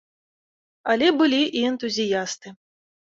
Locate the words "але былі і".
0.93-1.61